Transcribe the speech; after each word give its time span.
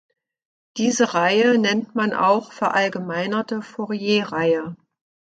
Diese 0.77 1.13
Reihe 1.13 1.59
nennt 1.59 1.93
man 1.93 2.11
auch 2.15 2.53
"verallgemeinerte 2.53 3.61
Fourier-Reihe". 3.61 4.75